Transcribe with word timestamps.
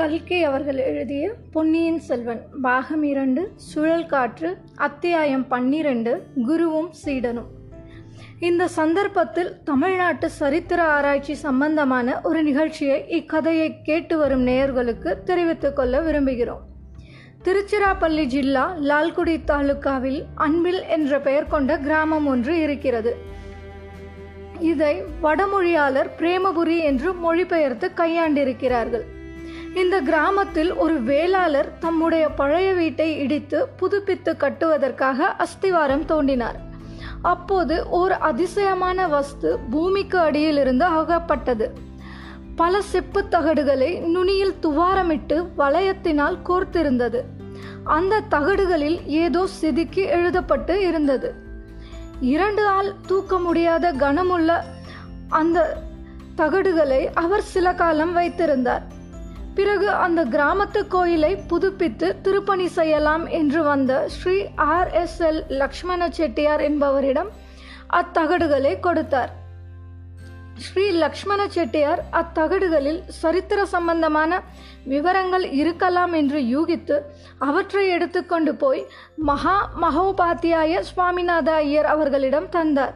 கல்கி 0.00 0.42
அவர்கள் 0.42 0.76
எழுதிய 0.76 1.34
பொன்னியின் 1.52 1.98
செல்வன் 1.98 2.46
பாகம் 2.62 3.02
இரண்டு 3.02 3.52
சுழல் 3.56 4.06
காற்று 4.06 4.56
அத்தியாயம் 4.76 5.48
பன்னிரண்டு 5.48 6.26
குருவும் 6.48 6.88
சீடனும். 6.90 7.46
இந்த 8.40 8.68
சந்தர்ப்பத்தில் 8.68 9.62
தமிழ்நாட்டு 9.64 10.30
சரித்திர 10.30 10.82
ஆராய்ச்சி 10.82 11.34
சம்பந்தமான 11.34 12.20
ஒரு 12.20 12.42
நிகழ்ச்சியை 12.42 13.08
இக்கதையை 13.08 13.82
கேட்டு 13.82 14.18
வரும் 14.18 14.46
நேயர்களுக்கு 14.46 15.22
தெரிவித்துக் 15.22 15.76
கொள்ள 15.76 16.00
விரும்புகிறோம். 16.00 16.64
திருச்சிராப்பள்ளி 17.44 18.24
ஜில்லா 18.24 18.74
லால்குடி 18.76 19.44
தாலுகாவில் 19.44 20.24
அன்பில் 20.34 20.82
என்ற 20.82 21.20
பெயர் 21.20 21.48
கொண்ட 21.48 21.78
கிராமம் 21.78 22.26
ஒன்று 22.26 22.60
இருக்கிறது. 22.60 23.16
இதை 24.58 25.02
வடமொழியாளர் 25.20 26.10
பிரேமபுரி 26.18 26.78
என்று 26.78 27.12
மொழிபெயர்த்து 27.12 27.90
கையாண்டிருக்கிறார்கள். 27.96 29.18
இந்த 29.74 30.00
கிராமத்தில் 30.00 30.74
ஒரு 30.74 31.02
வேளாளர் 31.02 31.78
தம்முடைய 31.78 32.28
பழைய 32.28 32.72
வீட்டை 32.72 33.18
இடித்து 33.18 33.68
புதுப்பித்து 33.68 34.36
கட்டுவதற்காக 34.38 35.36
அஸ்திவாரம் 35.38 36.04
தோண்டினார். 36.06 36.54
அப்போது 37.22 37.88
ஓர் 37.88 38.12
அதிசயமான 38.12 39.08
வஸ்து 39.08 39.58
பூமிக்கு 39.58 40.18
அடியிலிருந்து 40.18 40.84
அகப்பட்டது. 40.84 41.72
பல 42.56 42.82
செப்பு 42.82 43.24
தகடுகளை 43.30 44.00
நுனியில் 44.00 44.54
துவாரமிட்டு 44.62 45.46
வளையத்தினால் 45.58 46.38
கோர்த்திருந்தது. 46.48 47.20
அந்த 47.84 48.22
தகடுகளில் 48.30 49.06
ஏதோ 49.06 49.46
செதுக்கி 49.46 50.04
எழுதப்பட்டு 50.04 50.76
இருந்தது. 50.76 51.34
இரண்டு 52.20 52.66
ஆள் 52.66 52.92
தூக்க 53.06 53.38
முடியாத 53.38 53.92
கனமுள்ள 53.92 54.60
அந்த 55.28 55.76
தகடுகளை 56.36 57.08
அவர் 57.14 57.42
சில 57.42 57.74
காலம் 57.74 58.12
வைத்திருந்தார். 58.12 58.98
பிறகு 59.54 59.88
அந்த 59.90 60.20
கிராமத்து 60.24 60.80
கோயிலை 60.88 61.36
புதுப்பித்து 61.50 62.08
திருப்பணி 62.22 62.66
செய்யலாம் 62.66 63.26
என்று 63.26 63.62
வந்த 63.62 63.92
Shri 64.08 64.36
R 64.54 64.90
S 64.90 65.18
L 65.22 65.42
Lakshmana 65.62 66.08
Chettiar 66.10 66.60
என்பவரிடம் 66.60 67.30
அத்தகடுகளை 68.00 68.80
கொடுத்தார். 68.80 69.32
ஸ்ரீ 70.64 70.84
லக்ஷ்மண 70.90 71.40
செட்டியார் 71.48 72.00
அத்தகடுகளில் 72.12 73.02
சரித்திர 73.20 73.60
சம்பந்தமான 73.64 74.40
விவரங்கள் 74.84 75.46
இருக்கலாம் 75.50 76.12
என்று 76.12 76.40
யூகித்து 76.54 76.96
அவற்றை 77.38 77.88
எடுத்துக்கொண்டு 77.88 78.54
போய் 78.54 78.82
மகா 79.30 79.58
மகோபாத்தியாய 79.82 80.82
சுவாமிநாத 80.90 81.50
ஐயர் 81.66 81.84
அவர்களிடம் 81.84 82.48
தந்தார். 82.48 82.94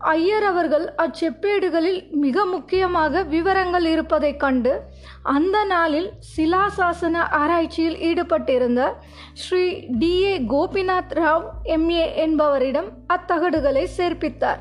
ஐயர் 0.00 0.44
அவர்கள் 0.44 0.94
அச்செப்பேடுகளில் 0.96 2.10
மிக 2.10 2.44
முக்கியமாக 2.44 3.22
விவரங்கள் 3.22 3.84
இருப்பதைக் 3.84 4.40
கண்டு 4.40 4.80
அந்த 5.22 5.64
நாளில் 5.64 6.12
சிலாசாசன 6.36 7.16
ஆராய்ச்சியில் 7.16 7.96
ஈடுபட்டிருந்த 7.96 8.92
Shri 9.32 9.80
T 9.98 10.24
A 10.24 10.38
Gopinath 10.38 11.12
Rao 11.14 11.44
MA 11.64 12.14
என்பவரிடம் 12.14 12.90
அத்தகடுகளை 13.08 13.86
சேர்ப்பித்தார். 13.96 14.60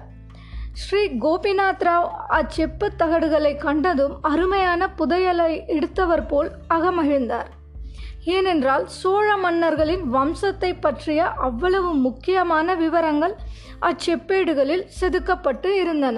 ஸ்ரீ 0.74 1.06
கோபிநாத் 1.06 1.84
ராவ் 1.84 2.10
அச்செப்பு 2.30 2.90
தகடுகளை 3.00 3.58
கண்டதும் 3.58 4.18
அருமையான 4.22 4.90
புதையலை 4.98 5.66
எடுத்தவர் 5.68 6.26
போல் 6.26 6.52
அகமகிழ்ந்தார். 6.70 7.50
ஏனென்றால் 8.36 8.86
சோழ 9.00 9.28
மன்னர்களின் 9.38 10.04
வம்சத்தை 10.14 10.72
பற்றிய 10.80 11.22
அவ்வளவு 11.48 11.92
முக்கியமான 12.06 12.76
விவரங்கள் 12.76 13.36
அச்செப்பேடுகளில் 13.82 14.86
செதுக்கப்பட்டு 15.00 15.70
இருந்தன. 15.82 16.18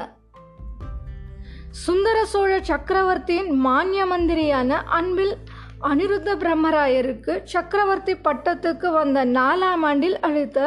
சுந்தர 1.86 2.18
சோழ 2.26 2.52
சக்கரவர்த்தியின் 2.70 3.52
மானிய 3.66 4.06
மந்திரியான 4.06 4.80
அன்பில் 4.98 5.36
அனிருத்த 5.90 6.30
பிரம்மராயருக்கு 6.42 7.34
சக்கரவர்த்தி 7.44 8.14
பட்டத்துக்கு 8.26 8.88
வந்த 8.92 9.26
நாலாம் 9.38 9.86
ஆண்டில் 9.90 10.18
அளித்த 10.20 10.60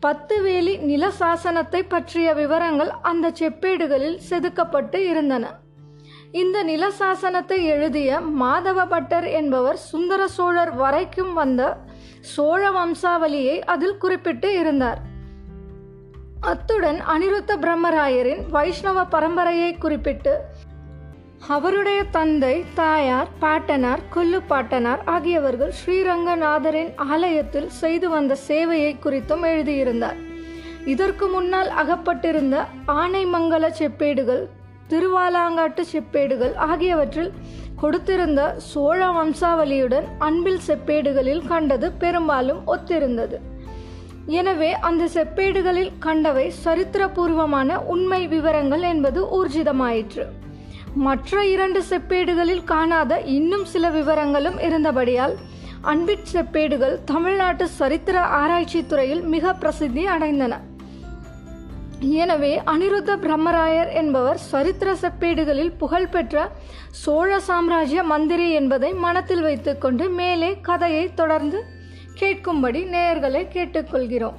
பத்து 0.00 0.36
வேலி 0.42 0.74
நில 0.90 1.10
சாசனத்தை 1.20 1.80
பற்றிய 1.88 2.28
விவரங்கள் 2.34 2.90
அந்த 3.02 3.26
செப்பேடுகளில் 3.40 4.18
செதுக்கப்பட்டு 4.30 4.98
இருந்தன. 5.10 5.44
இந்த 6.40 6.62
நில 6.62 6.84
சாசனத்தை 6.90 7.56
எழுதிய 7.64 8.20
மாதவ 8.40 8.86
பட்டர் 8.88 9.26
என்பவர் 9.30 9.76
சுந்தர 9.76 10.28
சோழர் 10.28 10.70
வரைக்கும் 10.74 11.32
வந்த 11.32 11.62
சோழ 12.20 12.70
வம்சாவளியை 12.70 13.56
அதில் 13.64 13.98
குறிப்பிட்டு 13.98 14.60
இருந்தார். 14.60 15.00
அத்துடன் 16.40 17.00
அனிருத்த 17.14 17.56
பிரம்மராயரின் 17.64 18.42
வைஷ்ணவ 18.50 19.04
பரம்பரையை 19.04 19.78
குறிப்பிட்டு 19.78 20.34
அவருடைய 21.48 22.04
தந்தை 22.10 22.64
தாயார் 22.74 23.28
பாட்டனார் 23.38 24.02
கொல்லு 24.14 24.40
பாட்டனார் 24.46 25.04
ஆகியவர்கள் 25.04 25.72
ஸ்ரீரங்கநாதரின் 25.80 26.92
ஆலயத்தில் 26.96 27.70
செய்து 27.82 28.08
வந்த 28.08 28.36
சேவையை 28.48 28.94
குறித்தும் 29.04 29.42
எழுதியிருந்தார். 29.42 30.16
இதற்கு 30.84 31.26
முன்னால் 31.26 31.68
அகப்பட்டிருந்த 31.68 32.64
ஆனைமங்கல 32.86 33.64
செப்பேடுகள் 33.78 34.44
திருவாலாங்காட்டு 34.92 35.84
செப்பேடுகள் 35.92 36.54
ஆகியவற்றில் 36.68 37.32
கொடுத்திருந்த 37.82 38.40
சோழ 38.70 38.98
வம்சாவளியுடன் 39.06 40.06
அன்பில் 40.18 40.60
செப்பேடுகளில் 40.66 41.46
கண்டது 41.46 41.92
பெரும்பாலும் 42.02 42.60
ஒத்திருந்தது. 42.66 43.38
எனவே 44.38 44.72
அந்த 44.88 45.04
செப்பேடுகளில் 45.14 45.92
கண்டவை 45.98 46.52
சரித்திரபூர்வமான 46.64 47.78
உண்மை 47.94 48.20
விவரங்கள் 48.26 48.84
என்பது 48.92 49.20
ஊர்ஜிதமாயிற்று. 49.38 50.24
மற்ற 51.06 51.44
இரண்டு 51.46 51.80
செப்பேடுகளில் 51.90 52.64
காணாத 52.64 53.20
இன்னும் 53.36 53.64
சில 53.64 53.90
விவரங்களும் 53.90 54.58
இருந்தபடியால் 54.66 55.34
அன்பிட் 55.92 56.28
செப்பேடுகள் 56.32 56.96
தமிழ்நாட்டு 57.04 57.66
சரித்திர 57.78 58.18
ஆராய்ச்சி 58.40 58.80
துறையில் 58.86 59.22
மிக 59.34 59.54
பிரசித்தி 59.54 60.04
அடைந்தன. 60.06 60.60
எனவே 62.04 62.60
அனிருத்த 62.66 63.16
பிரம்மராயர் 63.16 63.92
என்பவர் 63.92 64.36
சரித்திர 64.36 64.92
செப்பேடுகளில் 64.92 65.76
புகழ்பெற்ற 65.78 66.50
சோழ 66.90 67.40
சாம்ராஜ்ய 67.40 68.02
மந்திரி 68.02 68.50
என்பதை 68.50 68.92
மனத்தில் 68.92 69.40
வைத்துக்கொண்டு 69.40 70.08
மேலே 70.08 70.60
கதையை 70.60 71.14
தொடர்ந்து 71.14 71.64
கேட்கும்படி 72.20 72.84
நேயர்களை 72.84 73.46
கேட்டுக்கொள்கிறோம். 73.52 74.34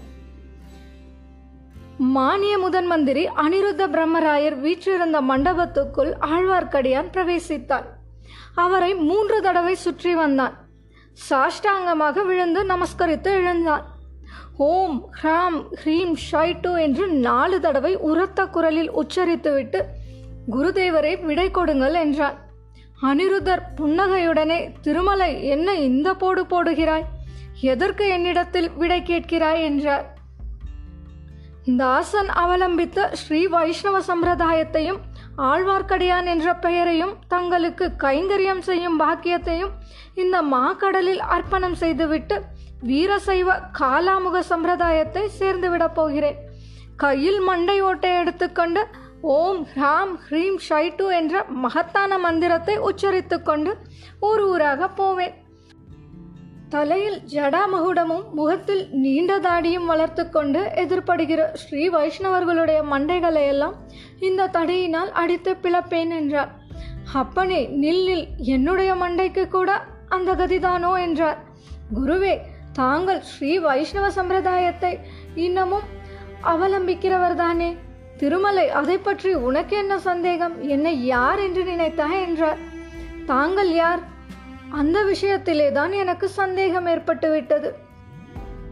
மானிய 1.98 2.58
முதன் 2.58 2.86
மந்திரி 2.86 3.28
அனிருத்த 3.28 3.88
பிரம்மராயர் 3.88 4.60
வீற்றிருந்த 4.60 5.22
மண்டபத்துக்குள் 5.22 6.12
ஆழ்வார்க்கடியான் 6.20 7.10
பிரவேசித்தார். 7.14 7.86
அவரை 8.56 8.96
மூன்று 8.96 9.42
தடவை 9.42 9.76
சுற்றி 9.76 10.16
வந்தான். 10.16 10.54
சாஷ்டாங்கமாக 11.30 12.26
விழுந்து 12.26 12.64
நமஸ்கரித்து 12.64 13.24
எழுந்தான். 13.24 13.93
ஓம் 14.58 15.10
ஹ்ராம் 15.24 15.64
ஹ்ரீம் 15.84 16.14
ஷைட்டு 16.32 16.82
என்று 16.82 17.08
நாலு 17.08 17.60
தடவை 17.60 17.96
உரத்த 17.96 18.46
குரலில் 18.46 18.92
உச்சரித்துவிட்டு 18.92 19.82
குருதேவரை 20.52 21.26
விடை 21.26 21.52
கொடுங்கள் 21.52 21.94
என்றார் 21.94 22.42
அனிருத்தர் 23.04 23.62
புன்னகையுடனே 23.78 24.72
திருமலை 24.82 25.48
என்ன 25.48 25.76
இந்த 25.76 26.14
போடு 26.14 26.44
போடுகிறாய்? 26.44 27.04
எதற்கு 27.62 28.08
என்னிடத்தில் 28.08 28.72
விடை 28.72 29.02
கேட்கிறாய்? 29.02 29.62
என்றார். 29.62 30.18
தாசன் 31.78 32.28
அவலம்பித்த 32.28 33.12
ஸ்ரீ 33.12 33.48
வைஷ்ணவ 33.48 34.00
சம்பிரதாயத்தையும் 34.00 34.98
ஆழ்வார்க்கடியான் 35.38 36.26
என்ற 36.26 36.56
பெயரையும் 36.56 37.16
தங்களுக்கு 37.28 37.92
கைங்கரியம் 37.98 38.60
செய்யும் 38.60 39.00
பாக்கியத்தையும் 39.00 39.72
இந்த 40.16 40.42
மாக்கடலில் 40.42 41.18
அர்ப்பணம் 41.18 41.76
செய்துவிட்டு 41.76 42.44
வீரசைவ 42.88 43.50
காலாமுக 43.80 44.38
சம்பிரதாயத்தை 44.50 45.24
சேர்ந்துவிடப் 45.40 45.96
போகிறேன். 46.00 46.40
கையில் 46.96 47.40
மண்டை 47.40 47.78
ஓட்டை 47.82 48.12
எடுத்துக்கொண்டு 48.22 48.82
ஓம் 49.36 49.62
ஹ்ராம் 49.74 50.14
ஹ்ரீம் 50.24 50.58
ஷைட்டு 50.70 51.06
என்ற 51.20 51.44
மகத்தான 51.64 52.18
மந்திரத்தை 52.18 52.76
உச்சரித்துக்கொண்டு 52.90 53.72
ஊர் 54.20 54.42
ஊராக 54.42 54.88
போவேன். 54.88 55.36
தலையில் 56.70 57.18
ஜடாமகுடமும் 57.34 58.26
முகத்தில் 58.32 58.84
நீண்ட 59.04 59.32
தாடியும் 59.40 59.90
வளர்த்து 59.92 60.24
கொண்டு 60.30 60.62
எதிர்படுகிற 60.84 61.42
ஸ்ரீ 61.54 61.84
வைஷ்ணவர்களுடைய 61.90 62.80
மண்டைகளை 62.94 63.44
எல்லாம் 63.54 63.76
இந்த 64.20 64.50
தடியினால் 64.58 65.12
அடித்து 65.22 65.52
பிளப்பேன் 65.64 66.14
என்றார். 66.20 66.52
அப்பனே 67.14 67.62
நில் 67.84 68.04
நில் 68.08 68.26
என்னுடைய 68.56 68.92
மண்டைக்கு 68.96 69.44
கூட 69.48 69.72
அந்த 70.10 70.30
கதிதானோ 70.34 70.94
என்றார். 71.02 71.40
குருவே 71.94 72.36
தாங்கள் 72.74 73.22
ஸ்ரீ 73.22 73.52
வைஷ்ணவ 73.58 74.06
சம்பிரதாயத்தை 74.10 75.00
இன்னமும் 75.36 75.88
அவலம்பிக்கிறவர்தானே. 76.44 77.76
திருமலை 78.18 78.70
அதை 78.70 78.98
பற்றி 78.98 79.34
உனக்கு 79.34 79.78
என்ன 79.78 80.00
சந்தேகம்? 80.00 80.56
என்னை 80.62 81.06
யார் 81.06 81.40
என்று 81.40 81.64
நினைத்தாய் 81.64 82.22
என்றார். 82.22 82.60
தாங்கள் 83.26 83.72
யார்? 83.74 84.00
அந்த 84.70 85.04
விஷயத்திலே 85.04 85.72
தான் 85.72 85.92
எனக்கு 85.92 86.30
சந்தேகம் 86.30 86.86
ஏற்பட்டுவிட்டது. 86.86 87.72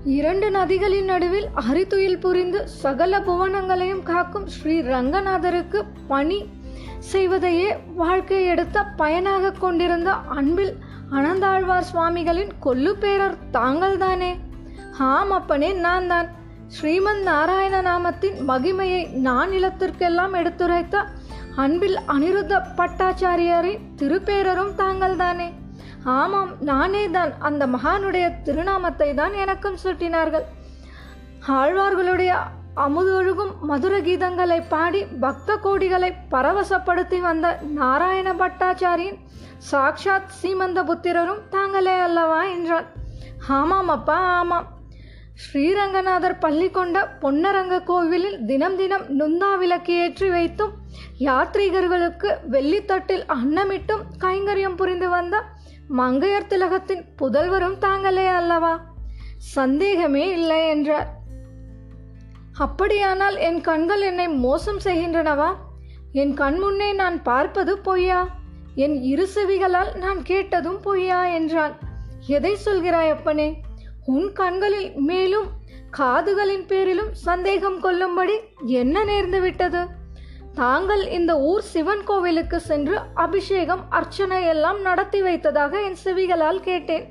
இரண்டு 0.03 0.47
நதிகளின் 0.51 1.05
நடுவில் 1.05 1.47
அரித்துயில் 1.69 2.19
புரிந்து 2.19 2.67
சகல 2.67 3.19
புவனங்களையும் 3.19 4.03
காக்கும் 4.03 4.47
ஸ்ரீ 4.47 4.81
ரங்கநாதருக்கு 4.81 5.81
பணி 6.07 6.39
செய்வதையே 7.11 7.69
வாழ்க்கை 7.95 8.45
எடுத்த 8.45 8.83
பயனாக 8.83 9.51
கொண்டிருந்த 9.51 10.11
அன்பில் 10.11 10.73
அனந்தாழ்வார் 11.17 11.87
சுவாமிகளின் 11.91 12.51
கொல்லுப்பேரர் 12.65 13.35
தாங்கள்தானே? 13.53 14.29
ஆம் 14.97 15.31
அப்பனே 15.31 15.73
நான் 15.85 16.07
தான் 16.07 16.27
ஸ்ரீமன் 16.75 17.21
நாராயண 17.21 17.75
நாமத்தின் 17.81 18.37
மகிமையை 18.49 19.01
நான் 19.27 19.51
இலத்திற்கெல்லாம் 19.51 20.33
எடுத்துரைத்த 20.33 21.03
அன்பில் 21.55 21.97
அனிருத்த 22.13 22.61
பட்டாச்சாரியரின் 22.77 23.83
திருப்பேரரும் 23.95 24.73
தாங்கள்தானே. 24.75 25.49
ஆமாம் 26.03 26.51
நானே 26.59 27.03
தான் 27.09 27.31
அந்த 27.39 27.67
மகானுடைய 27.67 28.27
திருநாமத்தை 28.43 29.13
தான் 29.13 29.33
எனக்கும் 29.33 29.81
சுட்டினார்கள். 29.83 30.45
ஆழ்வார்களுடைய 31.59 32.31
அமுதொழுகும் 32.75 33.51
மதுர 33.61 33.99
கீதங்களை 33.99 34.61
பாடி 34.69 35.05
பக்த 35.05 35.55
கோடிகளை 35.55 36.13
பரவசப்படுத்தி 36.31 37.19
வந்த 37.19 37.59
நாராயண 37.61 38.33
பட்டாச்சாரியின் 38.33 39.17
சாக்ஷாத் 39.71 40.29
சீமந்த 40.43 40.83
புத்திரரும் 40.83 41.41
தாங்களே 41.49 41.99
அல்லவா 41.99 42.43
என்றார். 42.43 42.85
ஆமாம் 43.47 43.87
அப்பா 43.87 44.13
ஆமாம். 44.13 44.67
ஸ்ரீரங்கநாதர் 45.35 46.39
பள்ளி 46.39 46.69
கொண்ட 46.69 47.17
பொன்னரங்க 47.21 47.83
கோவிலில் 47.83 48.45
தினம் 48.45 48.75
தினம் 48.75 49.19
நுந்தா 49.19 49.57
விளக்கு 49.57 49.93
ஏற்றி 49.93 50.29
வைத்தும் 50.29 50.71
யாத்ரீகர்களுக்கு 51.19 52.37
வெள்ளித்தட்டில் 52.51 53.25
அன்னமிட்டும் 53.27 54.01
கைங்கரியம் 54.19 54.75
புரிந்து 54.75 55.09
வந்த 55.09 55.43
மங்கையர் 55.97 56.47
திலகத்தின் 56.47 57.03
புதல்வரும் 57.17 57.77
தாங்களே 57.77 58.27
அல்லவா? 58.27 58.79
சந்தேகமே 59.37 60.29
இல்லை 60.29 60.67
என்றார். 60.67 61.20
அப்படியானால் 62.61 63.37
என் 63.37 63.61
கண்கள் 63.61 64.01
என்னை 64.01 64.27
மோசம் 64.27 64.79
செய்கின்றனவா? 64.83 65.53
என் 66.11 66.33
கண் 66.33 66.57
முன்னே 66.57 66.93
நான் 66.93 67.23
பார்ப்பது 67.23 67.77
பொய்யா? 67.77 68.27
என் 68.75 69.01
இரு 69.03 69.27
செவிகளால் 69.35 69.95
நான் 69.95 70.21
கேட்டதும் 70.23 70.79
பொய்யா 70.81 71.25
என்றான் 71.25 71.73
எதை 72.27 72.57
சொல்கிறாய் 72.65 73.11
அப்பனே? 73.11 73.61
உன் 74.05 74.33
கண்களில் 74.33 74.91
மேலும் 74.95 75.47
காதுகளின் 75.97 76.65
பேரிலும் 76.67 77.13
சந்தேகம் 77.13 77.79
கொள்ளும்படி 77.79 78.35
என்ன 78.65 79.03
நேர்ந்து 79.03 79.41
விட்டது? 79.41 79.85
தாங்கள் 80.53 81.07
இந்த 81.07 81.39
ஊர் 81.39 81.61
சிவன் 81.61 82.03
கோவிலுக்கு 82.03 82.59
சென்று 82.59 82.97
அபிஷேகம் 83.13 83.83
அர்ச்சனை 83.89 84.45
எல்லாம் 84.45 84.81
நடத்தி 84.81 85.21
வைத்ததாக 85.21 85.81
என் 85.81 86.01
செவிகளால் 86.05 86.59
கேட்டேன். 86.59 87.05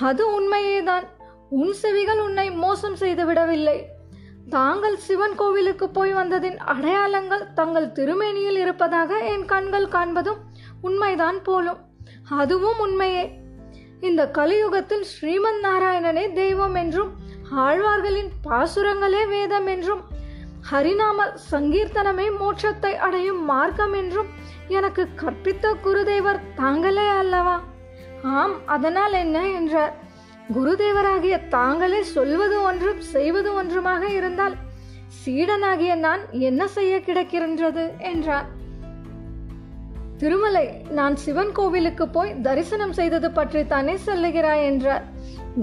அது 0.00 0.24
உண்மையேதான். 0.32 1.06
உன் 1.50 1.72
செவிகள் 1.72 2.20
உன்னை 2.20 2.50
மோசம் 2.50 2.96
செய்து 2.96 3.26
விடவில்லை 3.26 3.78
தாங்கள் 4.50 4.96
சிவன் 4.96 5.34
கோவிலுக்கு 5.34 5.88
போய் 5.88 6.14
வந்ததின் 6.14 6.56
அடையாளங்கள் 6.56 7.52
தங்கள் 7.52 7.92
திருமேனியில் 7.92 8.56
இருப்பதாக 8.56 9.18
என் 9.18 9.44
கண்கள் 9.44 9.88
காண்பதும் 9.88 10.40
உண்மைதான் 10.80 11.42
போலும். 11.42 11.80
அதுவும் 12.28 12.78
உண்மையே. 12.78 13.24
இந்த 14.00 14.30
கலியுகத்தில் 14.30 15.04
ஸ்ரீமன் 15.12 15.60
நாராயணனே 15.62 16.32
தெய்வம் 16.32 16.74
என்றும் 16.74 17.10
ஆழ்வார்களின் 17.56 18.30
பாசுரங்களே 18.48 19.28
வேதம் 19.28 19.66
என்றும் 19.66 20.02
ஹரிநாம 20.70 21.18
சங்கீர்த்தனமே 21.50 22.26
மோட்சத்தை 22.40 22.92
அடையும் 22.94 23.44
மார்க்கம் 23.44 23.92
என்றும் 23.92 24.26
எனக்கு 24.68 25.08
கற்பித்த 25.16 25.74
குருதேவர் 25.84 26.40
தாங்களே 26.54 27.08
அல்லவா? 27.08 27.60
ஆம் 28.22 28.66
அதனால் 28.66 29.12
என்ன 29.12 29.48
என்றார்? 29.48 29.94
குருதேவராகிய 30.54 31.34
தாங்களே 31.56 32.00
சொல்வது 32.16 32.56
ஒன்றும் 32.68 33.02
செய்வது 33.14 33.50
ஒன்றுமாக 33.60 34.02
இருந்தால் 34.18 34.54
சீடனாகிய 35.20 35.92
நான் 36.06 36.22
என்ன 36.48 36.62
செய்ய 36.76 36.94
கிடக்கின்றது 37.06 37.84
என்றார். 38.10 38.48
திருமலை 40.20 40.64
நான் 40.98 41.14
சிவன் 41.24 41.52
கோவிலுக்கு 41.58 42.04
போய் 42.16 42.32
தரிசனம் 42.46 42.94
செய்தது 42.98 43.28
பற்றி 43.38 43.62
தானே 43.66 43.94
சொல்லுகிறாய் 44.08 44.64
என்றார். 44.70 45.04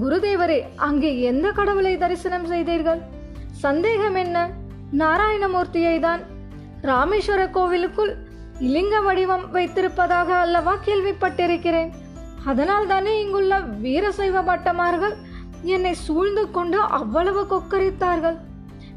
குருதேவரே 0.00 0.58
அங்கே 0.88 1.10
எந்த 1.30 1.46
கடவுளை 1.58 1.94
தரிசனம் 2.04 2.48
செய்தீர்கள்? 2.52 3.02
சந்தேகம் 3.64 4.18
என்ன? 4.24 4.36
நாராயணமூர்த்தியை 5.02 5.96
தான் 6.06 6.22
ராமேஸ்வர 6.90 7.42
கோவிலுக்குள் 7.56 8.12
இலிங்க 8.66 8.96
வடிவம் 9.06 9.46
வைத்திருப்பதாக 9.56 10.28
அல்லவா 10.44 10.74
கேள்விப்பட்டிருக்கிறேன். 10.86 11.90
அதனால் 12.44 12.86
தானே 12.86 13.20
இங்குள்ள 13.20 13.60
வீரசைவ 13.60 14.42
பட்டமார்கள் 14.44 15.16
என்னை 15.62 15.94
சூழ்ந்து 15.94 16.50
கொண்டு 16.50 16.78
அவ்வளவு 16.80 17.42
கொக்கரித்தார்கள். 17.42 18.38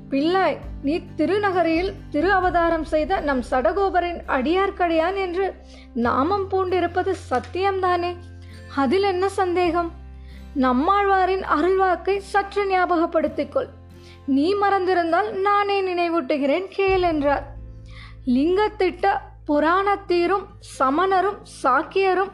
பிள்ளாய் 0.10 0.58
நீ 0.84 1.02
திருநகரியில் 1.18 1.94
திரு 2.10 2.34
அவதாரம் 2.34 2.84
செய்த 2.84 3.20
நம் 3.20 3.44
சடகோபரின் 3.52 4.20
அடியார்க்கடியான் 4.28 5.16
என்று 5.16 5.54
நாமம் 5.94 6.50
பூண்டிருப்பது 6.52 7.14
சத்தியம்தானே? 7.30 8.16
அதில் 8.76 9.04
என்ன 9.04 9.30
சந்தேகம்? 9.30 9.92
நம்மாழ்வாரின் 10.56 11.44
அருள்வாக்கை 11.56 12.18
சற்று 12.18 12.66
ஞாபகப்படுத்திக் 12.66 13.52
கொள் 13.52 13.70
நீ 14.26 14.54
மறந்திருந்தால் 14.54 15.32
நானே 15.32 15.82
நினைவூட்டுகிறேன் 15.82 16.68
கேள் 16.70 17.02
என்றார். 17.02 17.46
லிங்கத்திட்ட 18.26 19.18
புராணத்தீரும் 19.48 20.46
சமணரும் 20.60 21.40
சாக்கியரும் 21.64 22.32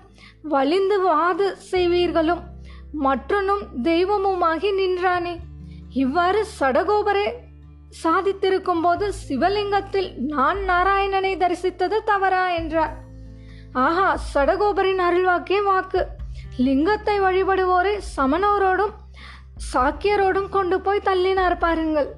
வலிந்து 0.54 0.98
வாது 1.02 1.48
செய்வீர்களும். 1.72 2.44
மற்றொன்னும் 3.06 3.64
தெய்வமுமாகி 3.84 4.70
நின்றானே. 4.80 5.34
இவ்வாறு 6.04 6.42
சடகோபரே 6.60 7.28
சாதித்திருக்கும் 8.04 8.82
போது 8.82 9.06
சிவலிங்கத்தில் 9.26 10.10
நான் 10.34 10.60
நாராயணனை 10.70 11.34
தரிசித்தது 11.44 11.98
தவறா 12.06 12.46
என்றார். 12.60 12.94
ஆஹா 13.86 14.08
சடகோபரின் 14.34 15.02
அருள்வாக்கே 15.08 15.60
வாக்கு. 15.64 16.02
லிங்கத்தை 16.58 17.16
வழிபடுவோரை 17.22 17.94
சமணரோடும் 18.16 18.94
சாக்கியரோடும் 19.74 20.50
கொண்டு 20.50 20.78
போய் 20.82 21.06
தள்ளினார் 21.06 21.58
பாருங்கள். 21.60 22.10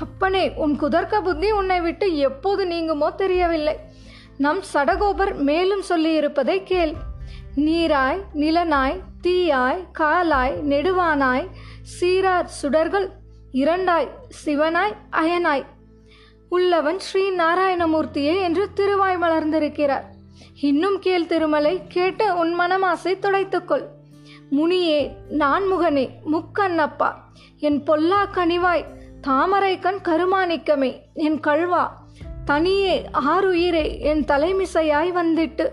அப்பனே 0.00 0.44
உன் 0.64 0.74
குதர்க்க 0.76 1.20
புத்தி 1.20 1.48
உன்னை 1.50 1.78
விட்டு 1.80 2.06
எப்போது 2.28 2.62
நீங்குமோ 2.66 3.08
தெரியவில்லை. 3.14 3.74
நம் 4.44 4.60
சடகோபர் 4.72 5.32
மேலும் 5.48 5.82
சொல்லியிருப்பதை 5.88 6.54
கேள். 6.62 6.92
நீராய் 7.56 8.20
நிலனாய் 8.34 8.96
தீயாய் 9.22 9.80
காலாய் 9.98 10.54
நெடுவானாய் 10.70 11.46
சீரார் 11.94 12.48
சுடர்கள் 12.60 13.08
இரண்டாய் 13.52 14.08
சிவனாய் 14.44 14.94
அயனாய். 15.22 15.64
உள்ளவன் 16.48 16.98
ஸ்ரீ 16.98 17.24
நாராயணமூர்த்தியே 17.30 18.34
என்று 18.40 18.64
திருவாய் 18.72 19.18
மலர்ந்திருக்கிறார் 19.18 20.06
இன்னும் 20.60 20.98
கேள் 20.98 21.26
திருமலை 21.26 21.74
கேட்டு 21.88 22.26
உன் 22.36 22.52
மனமாசை 22.60 23.14
துடைத்துக்கொள். 23.16 23.86
முனியே 24.50 25.00
நான்முகனே 25.42 26.06
முக்கண்ணப்பா 26.32 27.10
என் 27.58 27.80
பொல்லா 27.84 28.22
கனிவாய் 28.34 28.88
தாமரை 29.20 29.74
கண் 29.78 30.00
கருமாணிக்கமே 30.08 30.92
என் 31.26 31.40
கழ்வா 31.40 31.84
தனியே 32.44 33.04
ஆறுயிரே 33.12 34.00
என் 34.00 34.24
தலைமிசையாய் 34.24 35.10
வந்திட்டு 35.12 35.66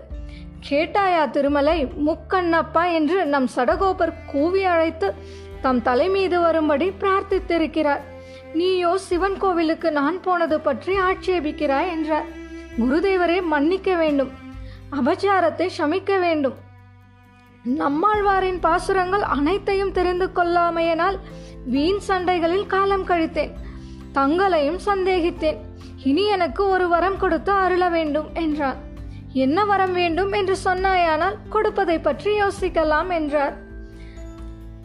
கேட்டாயா 0.70 1.30
திருமலை 1.30 1.86
முக்கண்ணப்பா 1.86 2.92
என்று 2.92 3.24
நம் 3.24 3.48
சடகோபர் 3.56 4.12
கூவி 4.26 4.64
அழைத்து 4.64 5.14
தம் 5.60 5.82
தலை 5.82 6.08
மீது 6.08 6.40
வரும்படி 6.40 6.92
பிரார்த்தித்திருக்கிறார். 7.00 8.00
நீயோ 8.52 8.96
சிவன் 8.96 9.38
கோவிலுக்கு 9.38 9.92
நான் 9.92 10.20
போனது 10.20 10.60
பற்றி 10.60 10.98
ஆட்சேபிக்கிறாய் 10.98 11.88
என்றார். 11.88 12.24
குருதேவரே 12.78 13.42
மன்னிக்க 13.42 13.94
வேண்டும். 13.94 14.30
அபச்சாரத்தை 14.90 15.68
சமிக்க 15.78 16.20
வேண்டும். 16.20 16.54
நம்மாழ்வாரின் 17.64 18.60
பாசுரங்கள் 18.60 19.22
அனைத்தையும் 19.22 19.92
தெரிந்து 19.92 20.30
கொள்ளாமையினால் 20.34 21.18
வீண் 21.64 22.00
சண்டைகளில் 22.08 22.66
காலம் 22.66 23.06
கழித்தேன். 23.06 23.50
தங்களையும் 24.12 24.78
சந்தேகித்தேன். 24.86 25.58
இனி 26.08 26.24
எனக்கு 26.34 26.62
ஒரு 26.74 26.86
வரம் 26.92 27.16
கொடுத்து 27.22 27.52
அருள 27.62 27.84
வேண்டும் 27.94 28.28
என்றார். 28.42 28.78
என்ன 29.44 29.64
வரம் 29.70 29.94
வேண்டும் 30.00 30.32
என்று 30.38 30.54
சொன்னாயானால் 30.64 31.38
கொடுப்பதை 31.54 31.96
பற்றி 32.06 32.30
யோசிக்கலாம் 32.42 33.10
என்றார். 33.18 33.54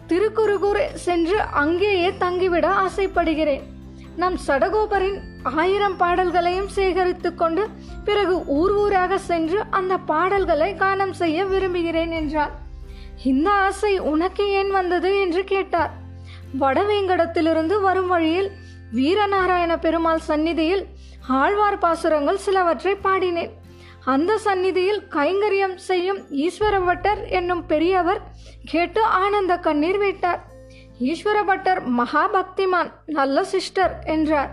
திருக்குறுகூர் 0.09 0.81
சென்று 1.05 1.37
அங்கேயே 1.61 2.09
தங்கிவிட 2.23 2.67
ஆசைப்படுகிறேன். 2.85 3.63
நம் 4.21 4.37
சடகோபரின் 4.47 5.19
ஆயிரம் 5.61 5.95
பாடல்களையும் 6.01 6.69
சேகரித்து 6.77 7.29
கொண்டு 7.35 7.63
பிறகு 8.07 8.35
ஊர் 8.57 8.73
ஊராக 8.81 9.13
சென்று 9.29 9.59
அந்த 9.79 9.93
பாடல்களை 10.11 10.69
கானம் 10.83 11.15
செய்ய 11.21 11.45
விரும்புகிறேன் 11.51 12.13
என்றார். 12.19 12.53
இந்த 13.31 13.47
ஆசை 13.65 13.93
உனக்கு 14.11 14.45
ஏன் 14.59 14.71
வந்தது 14.77 15.11
என்று 15.23 15.43
கேட்டார். 15.53 15.91
வடவேங்கடத்திலிருந்து 16.61 17.75
வரும் 17.87 18.11
வழியில் 18.13 18.49
வீரநாராயண 18.97 19.71
பெருமாள் 19.85 20.27
சந்நிதியில் 20.29 20.83
ஆழ்வார் 21.27 21.77
பாசுரங்கள் 21.77 22.37
சிலவற்றை 22.37 22.95
பாடினேன். 23.03 23.49
அந்த 24.05 24.37
சந்நிதியில் 24.37 25.03
கைங்கரியம் 25.09 25.75
செய்யும் 25.75 26.17
ஈஸ்வரபட்டர் 26.17 27.29
என்னும் 27.29 27.65
பெரியவர் 27.65 28.21
கேட்டு 28.65 29.03
ஆனந்த 29.03 29.57
கண்ணீர் 29.57 29.97
விட்டார். 29.97 30.45
ஈஸ்வரபட்டர் 30.99 31.83
மகா 31.85 32.29
மகாபக்திமான் 32.29 32.91
நல்ல 33.05 33.43
சிஸ்டர் 33.43 33.99
என்றார். 34.05 34.49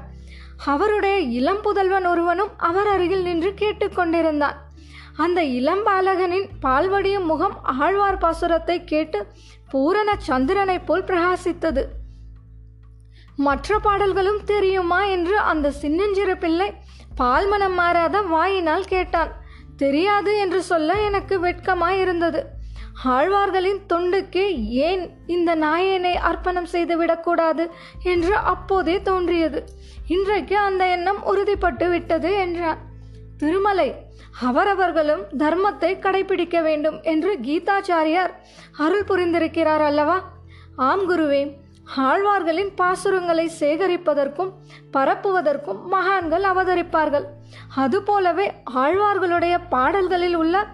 அவருடைய 0.64 1.18
இளம் 1.18 1.60
புதல்வன் 1.62 2.06
ஒருவனும் 2.06 2.48
அவர் 2.56 2.86
அருகில் 2.86 3.22
நின்று 3.22 3.54
கேட்டுக்கொண்டிருந்தான் 3.58 4.54
அந்த 5.16 5.42
இளம்பாலகனின் 5.42 6.48
பால்வடியும் 6.62 7.24
முகம் 7.24 7.60
ஆழ்வார் 7.62 8.18
பாசுரத்தை 8.18 8.84
கேட்டு 8.84 9.26
பூரண 9.70 10.16
சந்திரனைப் 10.18 10.86
போல் 10.86 11.04
பிரகாசித்தது. 11.04 11.84
மற்ற 13.46 13.78
பாடல்களும் 13.78 14.40
தெரியுமா 14.44 15.00
என்று 15.16 15.36
அந்த 15.50 15.66
சின்னஞ்சிறு 15.82 16.34
பிள்ளை 16.36 16.68
பால்மனம் 17.20 17.76
மாறாத 17.80 18.16
வாயினால் 18.32 18.84
கேட்டான். 18.84 19.30
தெரியாது 19.76 20.32
என்று 20.36 20.60
சொல்ல 20.62 20.96
எனக்கு 21.08 21.34
வெட்கமாய் 21.44 22.00
இருந்தது 22.00 22.40
ஆழ்வார்களின் 23.04 23.80
தொண்டுக்கே 23.92 24.46
ஏன் 24.86 25.04
இந்த 25.26 25.50
நாயனை 25.56 26.14
அர்ப்பணம் 26.30 26.68
செய்து 26.72 26.94
விடக்கூடாது 26.96 27.64
என்று 28.02 28.34
அப்போதே 28.52 28.96
தோன்றியது. 29.02 29.60
இன்றைக்கு 30.06 30.56
அந்த 30.58 30.82
எண்ணம் 30.86 31.20
உறுதிப்பட்டு 31.24 31.86
விட்டது 31.88 32.30
என்றான். 32.44 32.80
திருமலை 33.38 33.88
அவரவர்களும் 34.48 35.24
தர்மத்தை 35.38 35.92
கடைபிடிக்க 35.98 36.56
வேண்டும் 36.62 36.98
என்று 37.02 37.32
கீதாச்சாரியார் 37.46 38.34
அருள் 38.76 39.08
புரிந்திருக்கிறார் 39.08 39.84
அல்லவா? 39.88 40.18
ஆம் 40.88 41.04
குருவே 41.08 41.42
ஆழ்வார்களின் 41.96 42.70
பாசுரங்களை 42.80 43.44
சேகரிப்பதற்கும் 43.60 44.50
பரப்புவதற்கும் 44.92 45.80
மகான்கள் 45.94 46.42
அவதரிப்பார்கள். 46.42 47.24
அதுபோலவே 47.76 48.52
ஆழ்வார்களுடைய 48.74 49.58
பாடல்களில் 49.68 50.34
உள்ள 50.34 50.66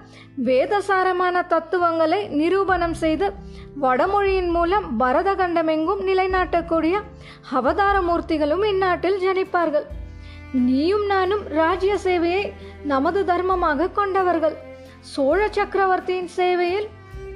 வேதசாரமான 0.45 1.47
தத்துவங்களை 1.47 2.29
நிரூபணம் 2.29 2.97
செய்து 3.03 3.33
வடமொழியின் 3.81 4.51
மூலம் 4.51 5.01
பரதகண்டமெங்கும் 5.01 6.03
நிலைநாட்டக்கூடிய 6.09 6.97
அவதார 7.51 8.01
மூர்த்திகளும் 8.01 8.65
இந்நாட்டில் 8.65 9.19
ஜனிப்பார்கள். 9.27 9.87
நீயும் 10.53 11.07
நானும் 11.07 11.43
ராஜ்ய 11.49 11.95
சேவையை 12.05 12.53
நமது 12.83 13.25
தர்மமாக 13.25 13.91
கொண்டவர்கள். 13.91 14.57
சோழ 15.01 15.49
சக்கரவர்த்தியின் 15.51 16.31
சேவையில் 16.37 16.89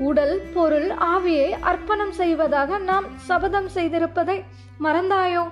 உடல் 0.09 0.37
பொருள் 0.55 0.89
ஆவியை 1.15 1.49
அர்ப்பணம் 1.71 2.13
செய்வதாக 2.13 2.79
நாம் 2.79 3.07
சபதம் 3.29 3.69
செய்திருப்பதை 3.75 4.37
மறந்தாயோ? 4.83 5.43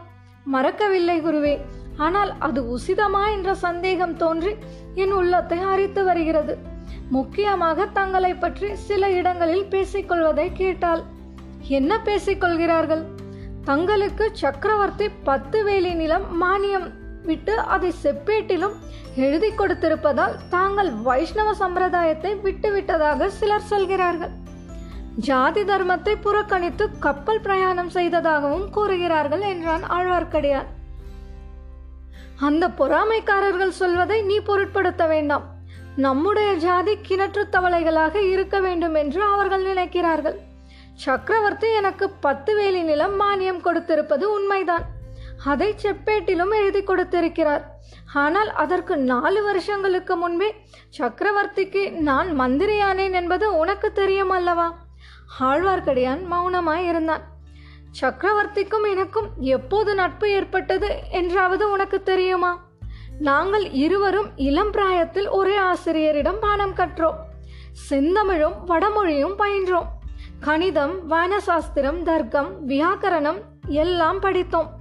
மறக்கவில்லை 0.44 1.16
குருவே. 1.22 1.54
ஆனால் 1.96 2.32
அது 2.38 2.60
உசிதமா 2.76 3.22
என்ற 3.32 3.54
சந்தேகம் 3.66 4.16
தோன்றி 4.16 4.52
என் 4.94 5.12
உள்ளத்தை 5.12 5.58
அரித்து 5.72 6.02
வருகிறது. 6.04 6.54
முக்கியமாக 7.10 7.86
தங்களை 7.98 8.32
பற்றி 8.34 8.68
சில 8.88 9.10
இடங்களில் 9.10 9.66
பேசிக்கொள்வதை 9.70 10.46
கேட்டால் 10.52 11.02
என்ன 11.78 12.00
பேசிக்கொள்கிறார்கள்? 12.04 13.04
தங்களுக்கு 13.64 14.26
சக்கரவர்த்தி 14.32 15.08
பத்து 15.24 15.58
வேலி 15.64 15.92
நிலம் 15.94 16.26
மானியம் 16.42 16.88
விட்டு 17.30 17.54
அதை 17.74 17.90
செப்பேட்டிலும் 18.04 18.76
எழுதி 19.24 19.50
கொடுத்திருப்பதால் 19.52 20.34
தாங்கள் 20.54 20.90
வைஷ்ணவ 21.06 21.48
சம்பிரதாயத்தை 21.62 22.32
விட்டுவிட்டதாக 22.46 23.28
சிலர் 23.38 23.68
சொல்கிறார்கள். 23.72 24.34
ஜாதி 25.28 25.62
தர்மத்தை 25.70 26.14
புறக்கணித்து 26.24 26.84
கப்பல் 27.04 27.44
பிரயாணம் 27.46 27.92
செய்ததாகவும் 27.96 28.66
கூறுகிறார்கள் 28.76 29.44
என்றான் 29.52 29.84
ஆழ்வார்க்கடியார் 29.96 30.68
அந்த 32.48 32.64
பொறாமைக்காரர்கள் 32.80 33.78
சொல்வதை 33.78 34.18
நீ 34.28 34.36
பொருட்படுத்த 34.48 35.04
வேண்டாம். 35.12 35.46
நம்முடைய 36.04 36.50
ஜாதி 36.64 36.92
கிணற்று 37.08 37.42
தவளைகளாக 37.54 38.14
இருக்க 38.32 38.56
வேண்டும் 38.66 38.96
என்று 39.00 39.20
அவர்கள் 39.32 39.64
நினைக்கிறார்கள். 39.70 40.36
சக்கரவர்த்தி 41.04 41.68
எனக்கு 41.80 42.06
பத்து 42.26 42.52
வேலி 42.58 42.82
நிலம் 42.90 43.16
மானியம் 43.22 43.60
கொடுத்திருப்பது 43.66 44.24
உண்மைதான். 44.36 44.86
அதை 45.44 45.74
செப்பேட்டிலும் 45.82 46.54
எழுதி 46.56 46.82
கொடுத்திருக்கிறார். 46.82 47.76
ஆனால் 48.12 48.50
அதற்கு 48.52 48.96
நாலு 48.96 49.42
வருஷங்களுக்கு 49.42 50.16
முன்பே 50.16 50.54
சக்கரவர்த்திக்கு 50.98 51.90
நான் 51.90 52.40
மந்திரியானேன் 52.40 53.12
என்பது 53.12 53.56
உனக்கு 53.56 53.92
தெரியும் 53.92 54.30
அல்லவா 54.30 54.74
ஆழ்வார்க்கடியான் 55.40 56.22
மௌனமாய் 56.32 56.88
இருந்தான். 56.88 57.22
சக்கரவர்த்திக்கும் 58.00 58.90
எனக்கும் 58.90 59.28
எப்போது 59.40 59.94
நட்பு 59.94 60.30
ஏற்பட்டது 60.30 60.98
என்றாவது 61.10 61.70
உனக்கு 61.70 62.02
தெரியுமா? 62.02 62.66
நாங்கள் 63.18 63.70
இருவரும் 63.70 64.30
இளம் 64.36 64.70
பிராயத்தில் 64.70 65.28
ஒரே 65.28 65.56
ஆசிரியரிடம் 65.56 66.38
பாடம் 66.40 66.74
கற்றோம். 66.74 67.18
செந்தமிழும் 67.90 68.56
வடமொழியும் 68.66 69.36
பயின்றோம். 69.38 69.88
கணிதம் 70.40 71.10
வானசாஸ்திரம் 71.10 72.02
தர்க்கம் 72.02 72.68
வியாக்கரணம் 72.68 73.40
எல்லாம் 73.66 74.20
படித்தோம். 74.20 74.77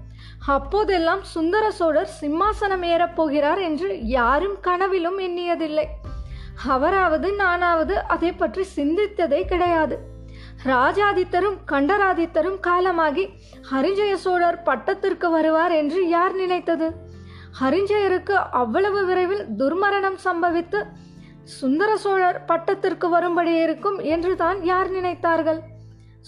அப்போதெல்லாம் 0.55 1.23
சுந்தர 1.33 1.65
சோழர் 1.77 2.11
சிம்மாசனம் 2.19 2.83
ஏறப் 2.91 3.15
போகிறார் 3.15 3.61
என்று 3.69 3.89
யாரும் 4.17 4.57
கனவிலும் 4.67 5.17
எண்ணியதில்லை. 5.27 5.85
அவராவது 6.73 7.27
நானாவது 7.41 7.95
அதை 8.13 8.31
பற்றி 8.33 8.63
சிந்தித்ததே 8.77 9.41
கிடையாது. 9.51 9.95
ராஜாதித்தரும் 10.71 11.57
கண்டராதித்தரும் 11.71 12.59
காலமாகி 12.67 13.25
ஹரிஞ்சய 13.71 14.13
சோழர் 14.25 14.59
பட்டத்திற்கு 14.69 15.27
வருவார் 15.35 15.73
என்று 15.81 16.01
யார் 16.15 16.35
நினைத்தது? 16.41 16.87
ஹரிஞ்சயருக்கு 17.59 18.35
அவ்வளவு 18.61 19.01
விரைவில் 19.09 19.43
துர்மரணம் 19.59 20.19
சம்பவித்து 20.25 20.81
சுந்தர 21.59 21.91
சோழர் 22.05 22.39
பட்டத்திற்கு 22.49 23.09
வரும்படி 23.15 23.53
இருக்கும் 23.65 23.99
என்று 24.15 24.33
தான் 24.43 24.59
யார் 24.71 24.89
நினைத்தார்கள்? 24.97 25.59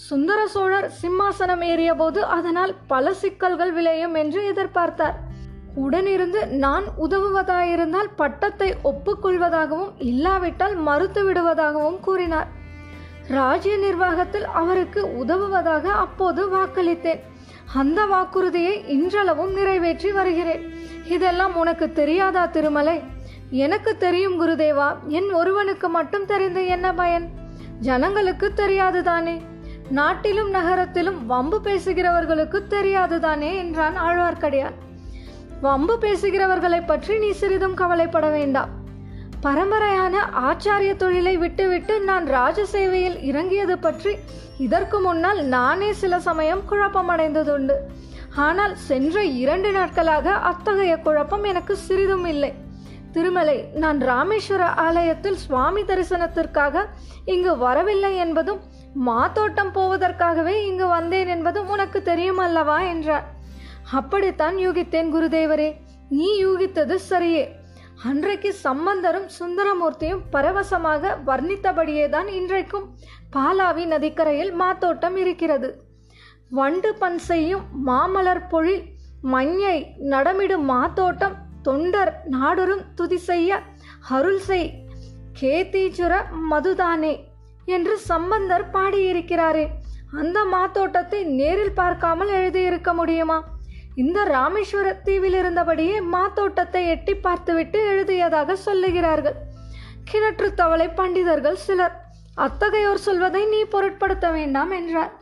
சுந்தர 0.08 0.40
சோழர் 0.46 0.86
சிம்மாசனம் 1.00 1.62
ஏறிய 1.64 1.94
போது 1.94 2.20
அதனால் 2.36 2.72
பல 2.86 3.12
சிக்கல்கள் 3.12 3.72
விளையும் 3.72 4.14
என்று 4.14 4.40
எதிர்பார்த்தார். 4.52 5.16
உடனிருந்து 5.76 6.40
நான் 6.64 6.86
உதவுவதாயிருந்தால் 7.06 8.10
பட்டத்தை 8.16 8.68
ஒப்புக்கொள்வதாகவும் 8.90 9.92
இல்லாவிட்டால் 9.98 10.76
மறுத்து 10.88 11.22
விடுவதாகவும் 11.28 12.00
கூறினார். 12.00 12.48
ராஜ்ய 13.28 13.74
நிர்வாகத்தில் 13.76 14.46
அவருக்கு 14.60 15.02
உதவுவதாக 15.24 15.84
அப்போது 16.04 16.44
வாக்களித்தேன். 16.56 17.20
அந்த 17.74 18.00
வாக்குறுதியை 18.04 18.74
இன்றளவும் 18.88 19.52
நிறைவேற்றி 19.52 20.10
வருகிறேன். 20.12 20.64
இதெல்லாம் 21.16 21.56
உனக்கு 21.56 21.92
தெரியாதா 21.92 22.46
திருமலை? 22.46 22.96
எனக்கு 23.66 23.92
தெரியும் 23.96 24.40
குருதேவா 24.40 24.88
என் 25.18 25.30
ஒருவனுக்கு 25.32 25.88
மட்டும் 25.88 26.26
தெரிந்து 26.26 26.64
என்ன 26.66 26.88
பயன்? 26.94 27.28
ஜனங்களுக்கு 27.80 28.46
தெரியாதுதானே 28.56 29.36
நாட்டிலும் 29.98 30.50
நகரத்திலும் 30.50 31.16
வம்பு 31.26 31.58
பேசுகிறவர்களுக்கு 31.64 32.58
தெரியாதுதானே 32.74 33.50
என்றான் 33.62 33.96
ஆழ்வார்க்கடியான். 33.98 34.76
வம்பு 35.60 35.94
பேசுகிறவர்களை 36.00 36.80
பற்றி 36.86 37.14
நீ 37.18 37.30
சிறிதும் 37.30 37.74
கவலைப்பட 37.74 38.28
வேண்டாம். 38.28 38.70
பரம்பரையான 39.44 40.14
ஆச்சாரிய 40.48 40.92
தொழிலை 40.96 41.34
விட்டுவிட்டு 41.36 41.94
நான் 42.00 42.26
ராஜ 42.36 42.64
சேவையில் 42.64 43.18
இறங்கியது 43.22 43.78
பற்றி 43.78 44.12
இதற்கு 44.58 45.00
முன்னால் 45.00 45.40
நானே 45.56 45.92
சில 45.92 46.14
சமயம் 46.28 46.64
குழப்பமடைந்ததுண்டு. 46.70 47.76
ஆனால் 48.46 48.74
சென்ற 48.88 49.22
இரண்டு 49.42 49.70
நாட்களாக 49.72 50.34
அத்தகைய 50.50 50.96
குழப்பம் 51.06 51.44
எனக்கு 51.44 51.76
சிறிதும் 51.76 52.26
இல்லை. 52.26 52.52
திருமலை 53.12 53.58
நான் 53.82 54.00
ராமேஸ்வர 54.00 54.64
ஆலயத்தில் 54.86 55.40
சுவாமி 55.44 55.82
தரிசனத்திற்காக 55.82 56.84
இங்கு 57.24 57.52
வரவில்லை 57.58 58.12
என்பதும் 58.16 58.60
மாத்தோட்டம் 58.94 59.72
போவதற்காகவே 59.74 60.66
இங்கு 60.66 60.86
வந்தேன் 60.86 61.26
என்பதும் 61.26 61.68
உனக்கு 61.68 62.02
தெரியும் 62.02 62.38
அல்லவா 62.38 62.80
என்றார். 62.80 63.24
அப்படித்தான் 63.92 64.56
யூகித்தேன் 64.56 65.12
குருதேவரே. 65.12 65.74
நீ 66.08 66.44
யூகித்தது 66.44 66.98
சரியே. 67.10 67.48
அன்றைக்கு 68.04 68.54
சம்பந்தரும் 68.54 69.28
சுந்தரமூர்த்தியும் 69.38 70.20
பரவசமாக 70.32 71.16
வர்ணித்தபடியே 71.26 72.08
தான் 72.08 72.28
இன்றைக்கும் 72.28 72.94
பாலாவி 73.36 73.84
நதிக்கரையில் 73.84 74.52
மாத்தோட்டம் 74.60 75.16
இருக்கிறது. 75.16 75.82
வண்டு 76.50 76.94
பண் 76.94 77.18
செய்யும் 77.18 77.60
மாமலர் 77.86 78.46
பொழில் 78.50 78.82
மஞ்சை 79.22 79.94
நடமிடும் 79.98 80.70
மாத்தோட்டம் 80.70 81.34
தொண்டர் 81.62 82.22
நாடொரும் 82.30 82.84
துதி 82.94 83.16
செய்ய 83.16 83.60
அருள் 84.08 84.38
செய் 84.38 84.84
கேத்தீச்சுர 85.40 86.22
மதுதானே. 86.50 87.28
என்று 87.64 87.98
சம்பந்தர் 87.98 88.70
பாடியிருக்கிறாரே. 88.70 89.68
அந்த 90.20 90.44
மாத்தோட்டத்தை 90.44 91.24
நேரில் 91.24 91.72
பார்க்காமல் 91.72 92.28
எழுதியிருக்க 92.28 92.94
முடியுமா? 92.94 93.44
இந்த 93.94 94.24
ராமேஸ்வர 94.24 95.02
தீவில் 95.02 95.34
இருந்தபடியே 95.34 95.96
மாத்தோட்டத்தை 96.12 96.86
எட்டி 96.86 97.14
பார்த்துவிட்டு 97.14 97.78
எழுதியதாக 97.86 98.56
சொல்லுகிறார்கள். 98.66 99.36
கிணற்று 100.10 100.54
தவளை 100.54 100.88
பண்டிதர்கள் 100.88 101.54
சிலர். 101.54 101.94
அத்தகையோர் 102.36 103.06
சொல்வதை 103.06 103.46
நீ 103.46 103.62
பொருட்படுத்த 103.62 104.30
வேண்டாம் 104.30 104.70
என்றார். 104.70 105.12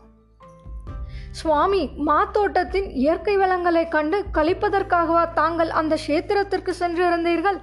சுவாமி 1.30 1.90
மாத்தோட்டத்தின் 2.06 2.90
இயற்கை 2.90 3.36
வளங்களை 3.36 3.88
கண்டு 3.88 4.24
கழிப்பதற்காகவா 4.34 5.32
தாங்கள் 5.32 5.70
அந்த 5.70 5.96
கஷேத்திரத்திற்கு 5.96 6.72
சென்றிருந்தீர்கள்? 6.80 7.58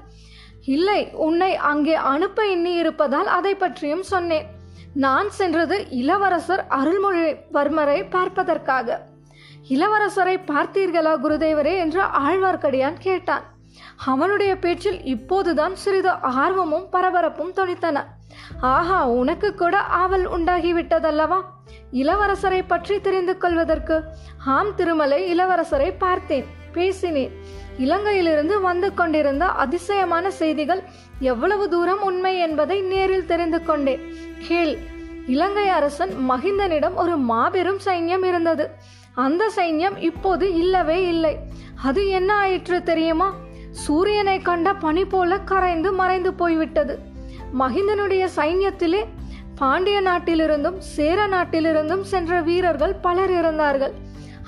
இல்லை 0.66 1.12
உன்னை 1.12 1.56
அங்கே 1.56 1.94
அனுப்ப 1.94 2.46
எண்ணி 2.46 2.74
இருப்பதால் 2.74 3.28
அதை 3.28 3.56
பற்றியும் 3.56 4.04
சொன்னேன். 4.04 4.48
நான் 5.04 5.30
சென்றது 5.30 5.78
இளவரசர் 5.90 6.62
அருள்மொழிவர்மரை 6.70 7.98
பார்ப்பதற்காக. 8.10 8.98
இளவரசரை 9.70 10.36
பார்த்தீர்களா 10.52 11.14
குருதேவரே 11.24 11.74
என்று 11.78 12.02
ஆழ்வார்க்கடியான் 12.02 12.98
கேட்டான். 13.00 13.44
அவனுடைய 14.06 14.52
பேச்சில் 14.60 15.04
இப்போதுதான் 15.04 15.76
சிறிது 15.76 16.10
ஆர்வமும் 16.10 16.88
பரபரப்பும் 16.92 17.52
தொனித்தன. 17.56 18.04
ஆஹா 18.60 19.08
உனக்கு 19.08 19.54
கூட 19.54 19.78
ஆவல் 19.78 20.28
உண்டாகிவிட்டதல்லவா? 20.30 21.40
இளவரசரை 21.92 22.64
பற்றி 22.68 23.02
தெரிந்து 23.02 23.38
கொள்வதற்கு 23.38 24.04
ஆம் 24.46 24.76
திருமலை 24.76 25.20
இளவரசரை 25.36 25.94
பார்த்தேன் 25.98 26.46
பேசினேன். 26.72 27.36
இலங்கையிலிருந்து 27.80 28.62
வந்து 28.62 28.94
கொண்டிருந்த 28.94 29.46
அதிசயமான 29.46 30.32
செய்திகள் 30.32 30.84
எவ்வளவு 31.20 31.70
தூரம் 31.70 32.02
உண்மை 32.02 32.40
என்பதை 32.40 32.82
நேரில் 32.82 33.26
தெரிந்து 33.26 33.64
கொண்டேன். 33.64 34.14
கீழ் 34.48 34.78
இலங்கை 35.28 35.68
அரசன் 35.68 36.12
மகிந்தனிடம் 36.30 36.94
ஒரு 36.94 37.18
மாபெரும் 37.18 37.80
சைன்யம் 37.86 38.24
இருந்தது. 38.24 38.70
அந்த 39.14 39.52
சைன்யம் 39.56 39.98
இப்போது 39.98 40.54
இல்லவே 40.54 41.08
இல்லை. 41.08 41.38
அது 41.84 42.08
என்ன 42.08 42.34
ஆயிற்று 42.34 42.84
தெரியுமா? 42.84 43.34
சூரியனை 43.72 44.42
கண்ட 44.42 44.74
பனி 44.74 45.06
போல 45.06 45.40
கரைந்து 45.40 45.94
மறைந்து 45.94 46.34
போய்விட்டது. 46.34 47.00
மகிந்தனுடைய 47.60 48.28
சைன்யத்திலே 48.36 49.06
பாண்டிய 49.56 50.02
நாட்டிலிருந்தும் 50.02 50.78
சேர 50.78 51.28
நாட்டிலிருந்தும் 51.28 52.02
சென்ற 52.02 52.42
வீரர்கள் 52.42 52.96
பலர் 52.96 53.32
இருந்தார்கள். 53.32 53.94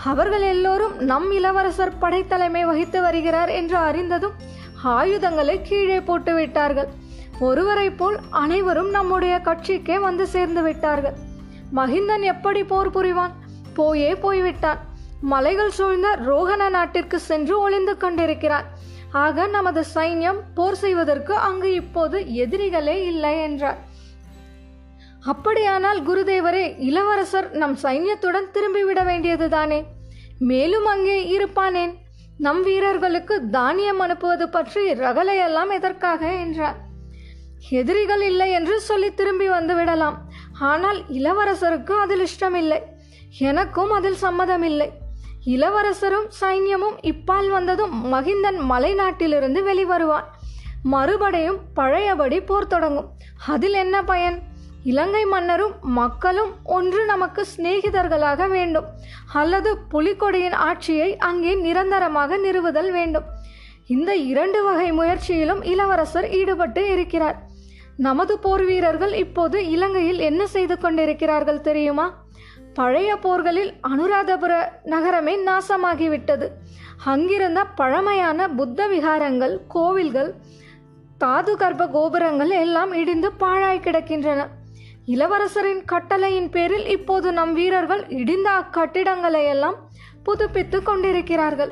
அவர்கள் 0.03 0.41
எல்லோரும் 0.41 0.97
நம் 0.99 1.31
இளவரசர் 1.31 1.97
படைத்தலைமை 2.01 2.65
வகித்து 2.65 3.01
வருகிறார் 3.01 3.49
என்று 3.49 3.77
அறிந்ததும் 3.77 4.31
ஆயுதங்களை 4.83 5.61
கீழே 5.61 5.99
போட்டு 5.99 6.33
விட்டார்கள். 6.33 6.89
ஒருவரை 7.39 7.89
போல் 7.89 8.19
அனைவரும் 8.29 8.89
நம்முடைய 8.89 9.41
கட்சிக்கே 9.43 9.99
வந்து 9.99 10.27
சேர்ந்து 10.27 10.61
விட்டார்கள். 10.61 11.15
மகிந்தன் 11.75 12.21
எப்படி 12.21 12.63
போர் 12.63 12.89
புரிவான்? 12.89 13.33
போயே 13.73 14.15
போய்விட்டான். 14.15 14.79
மலைகள் 15.21 15.71
சூழ்ந்த 15.71 16.17
ரோகண 16.27 16.69
நாட்டிற்கு 16.69 17.19
சென்று 17.19 17.59
ஒளிந்து 17.59 17.97
கொண்டிருக்கிறான் 17.97 18.67
ஆக 19.11 19.47
நமது 19.47 19.83
சைன்யம் 19.95 20.39
போர் 20.55 20.75
செய்வதற்கு 20.75 21.33
அங்கு 21.33 21.73
இப்போது 21.73 22.19
எதிரிகளே 22.19 22.97
இல்லை 23.11 23.41
என்றார். 23.41 23.77
அப்படியானால் 25.25 25.99
குருதேவரே 26.07 26.65
இளவரசர் 26.79 27.51
நம் 27.51 27.77
சைன்யத்துடன் 27.83 28.51
திரும்பிவிட 28.53 29.03
வேண்டியதுதானே? 29.03 29.83
மேலும் 30.39 30.85
அங்கே 30.85 31.37
இருப்பானேன்? 31.37 31.93
நம் 32.45 32.59
வீரர்களுக்கு 32.63 33.35
தானியம் 33.49 33.99
அனுப்புவது 33.99 34.45
பற்றி 34.49 34.81
ரகலையெல்லாம் 35.03 35.71
எதற்காக 35.77 36.21
என்றார். 36.39 36.77
எதிரிகள் 37.69 38.23
இல்லை 38.31 38.51
என்று 38.51 38.75
சொல்லி 38.79 39.09
திரும்பி 39.13 39.47
வந்து 39.47 39.75
விடலாம் 39.75 40.17
ஆனால் 40.71 40.99
இளவரசருக்கு 41.19 41.93
அதில் 42.03 42.23
இஷ்டமில்லை. 42.27 42.79
எனக்கும் 43.49 43.91
அதில் 43.91 44.19
சம்மதமில்லை. 44.21 44.87
இளவரசரும் 45.45 46.27
சைன்யமும் 46.41 46.97
இப்பால் 47.11 47.49
வந்ததும் 47.49 47.95
மகிந்தன் 48.13 48.59
மலை 48.71 48.93
நாட்டிலிருந்து 48.93 49.61
வெளிவருவான். 49.69 50.27
மறுபடியும் 50.93 51.59
பழையபடி 51.73 52.39
போர் 52.41 52.71
தொடங்கும். 52.73 53.09
அதில் 53.47 53.77
என்ன 53.83 53.95
பயன்? 54.03 54.37
இலங்கை 54.89 55.21
மன்னரும் 55.25 55.73
மக்களும் 55.99 56.51
ஒன்று 56.75 57.05
நமக்கு 57.05 57.41
சிநேகிதர்களாக 57.53 58.47
வேண்டும். 58.49 58.87
அல்லது 59.33 59.69
புலிக்கொடியின் 59.91 60.55
ஆட்சியை 60.67 61.09
அங்கே 61.29 61.53
நிரந்தரமாக 61.65 62.37
நிறுவுதல் 62.37 62.91
வேண்டும். 62.91 63.25
இந்த 63.95 64.11
இரண்டு 64.31 64.59
வகை 64.63 64.87
முயற்சியிலும் 64.99 65.61
இளவரசர் 65.71 66.27
ஈடுபட்டு 66.39 66.81
இருக்கிறார். 66.91 67.37
நமது 68.07 68.33
போர் 68.39 68.63
வீரர்கள் 68.65 69.13
இப்போது 69.23 69.57
இலங்கையில் 69.69 70.21
என்ன 70.29 70.41
செய்து 70.55 70.77
கொண்டிருக்கிறார்கள் 70.79 71.65
தெரியுமா? 71.67 72.07
பழைய 72.73 73.11
போர்களில் 73.15 73.71
அனுராதபுர 73.89 74.53
நகரமே 74.93 75.35
நாசமாகிவிட்டது. 75.49 76.47
அங்கிருந்த 77.13 77.59
பழமையான 77.79 78.47
புத்த 78.59 78.87
விகாரங்கள் 78.87 79.55
கோவில்கள் 79.75 80.31
தாது 81.23 81.53
கர்ப்ப 81.57 81.87
கோபுரங்கள் 81.87 82.53
எல்லாம் 82.63 82.93
இடிந்து 82.93 83.31
பாழாய் 83.43 83.85
கிடக்கின்றன. 83.85 84.41
இளவரசரின் 85.07 85.85
கட்டளையின் 85.85 86.49
பேரில் 86.49 86.85
இப்போது 86.85 87.31
நம் 87.31 87.53
வீரர்கள் 87.53 88.01
இடிந்த 88.07 88.47
அக்கட்டிடங்களை 88.61 89.47
எல்லாம் 89.47 89.75
புதுப்பித்து 90.23 90.83
கொண்டிருக்கிறார்கள். 90.83 91.71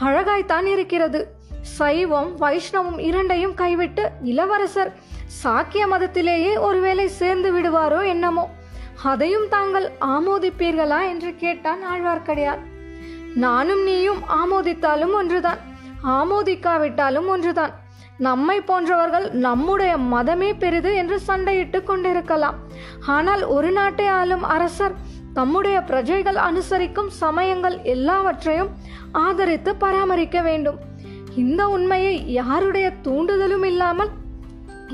அழகாய்த்தான் 0.00 0.64
இருக்கிறது. 0.64 1.28
சைவம் 1.60 2.38
வைஷ்ணவம் 2.40 2.98
இரண்டையும் 2.98 3.54
கைவிட்டு 3.54 4.10
இளவரசர் 4.22 4.92
சாக்கிய 5.44 5.86
மதத்திலேயே 5.86 6.60
ஒருவேளை 6.60 7.08
சேர்ந்து 7.08 7.52
விடுவாரோ 7.52 8.06
என்னமோ. 8.06 8.50
அதையும் 9.02 9.48
தாங்கள் 9.48 9.90
ஆமோதிப்பீர்களா 10.00 11.08
என்று 11.08 11.34
கேட்டான் 11.34 11.80
ஆழ்வார்க்கடியார் 11.92 12.58
நானும் 13.34 13.82
நீயும் 13.82 14.22
ஆமோதித்தாலும் 14.28 15.12
ஒன்றுதான். 15.12 15.58
ஆமோதிக்காவிட்டாலும் 16.04 17.26
ஒன்றுதான். 17.26 17.80
நம்மை 18.26 18.56
போன்றவர்கள் 18.68 19.26
நம்முடைய 19.46 19.92
மதமே 20.12 20.50
பெரிது 20.62 20.90
என்று 21.00 21.16
சண்டையிட்டு 21.28 21.78
கொண்டிருக்கலாம். 21.82 22.56
ஆனால் 23.16 23.42
ஒரு 23.56 23.70
நாட்டை 23.78 24.06
ஆளும் 24.20 24.44
அரசர் 24.56 24.96
தம்முடைய 25.38 25.76
பிரஜைகள் 25.90 26.38
அனுசரிக்கும் 26.48 27.10
சமயங்கள் 27.22 27.76
எல்லாவற்றையும் 27.94 28.72
ஆதரித்து 29.26 29.70
பராமரிக்க 29.84 30.40
வேண்டும். 30.48 30.80
இந்த 31.42 31.62
உண்மையை 31.76 32.16
யாருடைய 32.32 32.88
தூண்டுதலும் 33.04 33.64
இல்லாமல் 33.70 34.10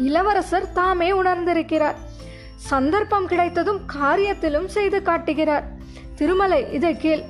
இளவரசர் 0.08 0.72
தாமே 0.72 1.08
உணர்ந்திருக்கிறார். 1.20 1.98
சந்தர்ப்பம் 2.70 3.26
கிடைத்ததும் 3.26 3.80
காரியத்திலும் 3.96 4.68
செய்து 4.76 4.98
காட்டுகிறார். 5.08 5.66
திருமலை 6.20 6.60
இதை 6.78 6.92
கேள். 7.04 7.22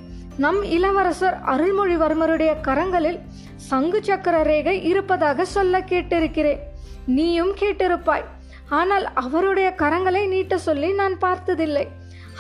நம் 0.44 0.61
இளவரசர் 0.76 1.37
அருள்மொழிவர்மருடைய 1.52 2.50
கரங்களில் 2.66 3.18
சங்கு 3.70 4.00
சக்கர 4.02 4.42
ரேகை 4.42 4.84
இருப்பதாக 4.84 5.44
சொல்ல 5.44 5.80
கேட்டிருக்கிறேன். 5.80 6.60
நீயும் 7.06 7.54
கேட்டிருப்பாய். 7.60 8.26
ஆனால் 8.68 9.06
அவருடைய 9.14 9.74
கரங்களை 9.78 10.28
நீட்ட 10.28 10.58
சொல்லி 10.58 10.92
நான் 10.92 11.18
பார்த்ததில்லை. 11.18 11.86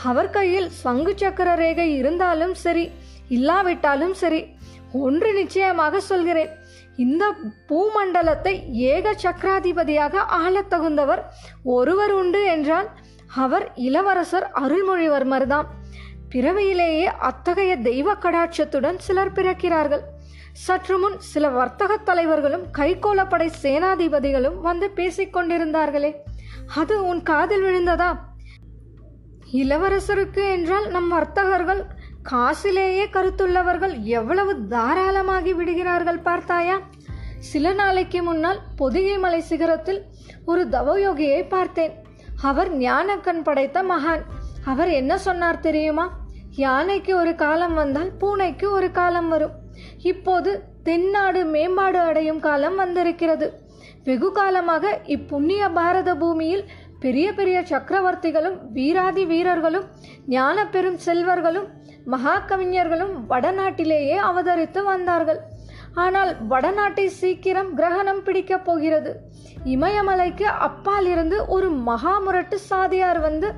அவர் 0.04 0.30
கையில் 0.30 0.68
சங்கு 0.84 1.12
சக்கர 1.16 1.54
ரேகை 1.54 1.96
இருந்தாலும் 1.96 2.54
சரி 2.54 2.90
இல்லாவிட்டாலும் 3.28 4.14
சரி 4.14 4.40
ஒன்று 4.92 5.32
நிச்சயமாக 5.32 6.00
சொல்கிறேன். 6.00 6.50
இந்த 6.96 7.24
பூமண்டலத்தை 7.68 8.52
ஏக 8.92 9.14
சக்கராதிபதியாக 9.22 10.16
ஆளத் 10.16 10.70
தகுந்தவர் 10.70 11.22
ஒருவர் 11.62 12.12
உண்டு 12.12 12.44
என்றால் 12.44 12.88
அவர் 13.34 13.72
இளவரசர் 13.74 14.46
அருள்மொழிவர்மர் 14.62 15.46
தான் 15.46 15.66
பிறவியிலேயே 16.30 17.04
அத்தகைய 17.04 17.76
தெய்வ 17.76 18.14
கடாட்சத்துடன் 18.14 18.98
சிலர் 18.98 19.32
பிறக்கிறார்கள். 19.32 20.02
சற்று 20.64 20.98
முன் 20.98 21.16
சில 21.18 21.48
வர்த்தக 21.48 21.96
தலைவர்களும் 21.96 22.64
கைகோலப்படை 22.78 23.50
சேனாதிபதிகளும் 23.62 24.60
வந்து 24.60 24.90
பேசிக்கொண்டிருந்தார்களே 24.94 26.10
அது 26.74 27.06
உன் 27.06 27.22
காதில் 27.22 27.62
விழுந்ததா? 27.62 28.08
இளவரசருக்கு 29.52 30.50
என்றால் 30.50 30.86
நம் 30.88 31.08
வர்த்தகர்கள் 31.08 31.82
காசிலேயே 32.30 33.04
கருத்துள்ளவர்கள் 33.10 33.94
எவ்வளவு 34.02 34.54
தாராளமாகி 34.70 35.54
விடுகிறார்கள் 35.54 36.18
பார்த்தாயா? 36.18 36.78
சில 37.38 37.72
நாளைக்கு 37.72 38.22
முன்னால் 38.22 38.60
பொதிகை 38.76 39.18
மலை 39.18 39.42
சிகரத்தில் 39.48 40.00
ஒரு 40.44 40.64
தவயோகியை 40.68 41.48
பார்த்தேன். 41.48 41.94
அவர் 42.42 42.76
ஞானக்கண் 42.76 43.42
படைத்த 43.42 43.82
மகான். 43.82 44.24
அவர் 44.64 44.88
என்ன 44.88 45.18
சொன்னார் 45.18 45.60
தெரியுமா? 45.60 46.06
யானைக்கு 46.56 47.16
ஒரு 47.16 47.34
காலம் 47.34 47.74
வந்தால் 47.74 48.12
பூனைக்கு 48.20 48.70
ஒரு 48.70 48.90
காலம் 48.90 49.28
வரும். 49.28 49.56
இப்போது 50.02 50.50
தென்னாடு 50.82 51.44
மேம்பாடு 51.44 51.98
அடையும் 51.98 52.40
காலம் 52.40 52.74
வந்திருக்கிறது. 52.74 53.52
வெகு 54.04 54.32
காலமாக 54.32 55.00
இப்புண்ணிய 55.06 55.72
பாரத 55.72 56.14
பூமியில் 56.14 56.64
பெரிய 57.00 57.32
பெரிய 57.32 57.64
சக்கரவர்த்திகளும் 57.70 58.56
வீராதி 58.72 59.24
வீரர்களும் 59.24 59.84
ஞான 60.26 60.66
பெரும் 60.66 60.96
செல்வர்களும் 60.96 61.68
மகா 62.04 62.38
கவிஞர்களும் 62.38 63.26
வடநாட்டிலேயே 63.28 64.16
அவதரித்து 64.30 64.82
வந்தார்கள். 64.82 65.40
ஆனால் 65.94 66.36
வடநாட்டை 66.50 67.06
சீக்கிரம் 67.06 67.74
கிரகணம் 67.74 68.22
பிடிக்கப் 68.22 68.64
போகிறது. 68.64 69.12
இமயமலைக்கு 69.64 70.42
அப்பால் 70.42 71.06
இருந்து 71.06 71.46
ஒரு 71.46 71.70
மகா 71.70 72.18
முரட்டு 72.18 72.58
சாதியார் 72.58 73.20
வந்து 73.20 73.48